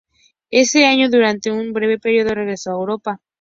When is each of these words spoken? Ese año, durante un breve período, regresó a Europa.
Ese 0.49 0.87
año, 0.87 1.11
durante 1.11 1.51
un 1.51 1.73
breve 1.73 1.99
período, 1.99 2.33
regresó 2.33 2.71
a 2.71 2.73
Europa. 2.73 3.21